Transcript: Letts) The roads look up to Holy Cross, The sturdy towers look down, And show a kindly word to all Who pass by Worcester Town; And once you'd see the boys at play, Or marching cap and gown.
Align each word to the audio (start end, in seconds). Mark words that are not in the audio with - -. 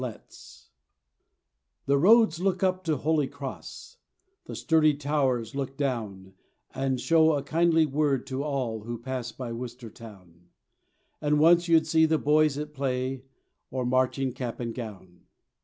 Letts) 0.01 0.71
The 1.85 1.99
roads 1.99 2.39
look 2.39 2.63
up 2.63 2.83
to 2.85 2.97
Holy 2.97 3.27
Cross, 3.27 3.97
The 4.45 4.55
sturdy 4.55 4.95
towers 4.95 5.53
look 5.53 5.77
down, 5.77 6.33
And 6.73 6.99
show 6.99 7.33
a 7.33 7.43
kindly 7.43 7.85
word 7.85 8.25
to 8.25 8.41
all 8.41 8.79
Who 8.79 8.97
pass 8.97 9.31
by 9.31 9.51
Worcester 9.53 9.91
Town; 9.91 10.47
And 11.21 11.39
once 11.39 11.67
you'd 11.67 11.85
see 11.85 12.07
the 12.07 12.17
boys 12.17 12.57
at 12.57 12.73
play, 12.73 13.21
Or 13.69 13.85
marching 13.85 14.31
cap 14.33 14.59
and 14.59 14.73
gown. 14.73 15.21